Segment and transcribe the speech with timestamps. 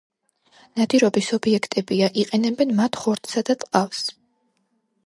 [0.79, 4.07] ნადირობის ობიექტებია, იყენებენ მათ ხორცსა და ტყავს.